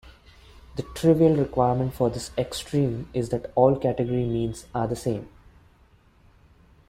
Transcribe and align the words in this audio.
The 0.77 0.81
trivial 0.95 1.35
requirement 1.35 1.93
for 1.93 2.09
this 2.09 2.31
extreme 2.35 3.07
is 3.13 3.29
that 3.29 3.51
all 3.53 3.77
category 3.77 4.25
means 4.25 4.65
are 4.73 4.87
the 4.87 4.95
same. 4.95 5.29